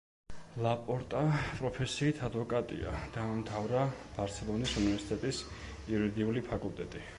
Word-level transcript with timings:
ლაპორტა 0.65 1.19
პროფესიით 1.59 2.21
ადვოკატია, 2.29 2.95
დაამთავრა 3.19 3.85
ბარსელონის 4.17 4.75
უნივერსიტეტის 4.85 5.43
იურიდიული 5.93 6.47
ფაკულტეტი. 6.53 7.07